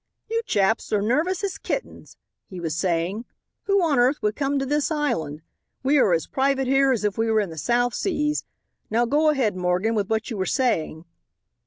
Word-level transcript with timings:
"You 0.27 0.41
chaps 0.47 0.91
are 0.91 0.99
nervous 1.03 1.43
as 1.43 1.59
kittens," 1.59 2.17
he 2.49 2.59
was 2.59 2.75
saying, 2.75 3.25
"who 3.65 3.83
on 3.83 3.99
earth 3.99 4.19
would 4.23 4.35
come 4.35 4.57
to 4.57 4.65
this 4.65 4.89
island? 4.89 5.43
We 5.83 5.99
are 5.99 6.11
as 6.13 6.25
private 6.25 6.65
here 6.65 6.91
as 6.91 7.03
if 7.03 7.19
we 7.19 7.29
were 7.29 7.39
in 7.39 7.51
the 7.51 7.55
South 7.59 7.93
Seas. 7.93 8.43
Now 8.89 9.05
go 9.05 9.29
ahead, 9.29 9.55
Morgan, 9.55 9.93
with 9.93 10.09
what 10.09 10.31
you 10.31 10.37
were 10.37 10.47
saying." 10.47 11.05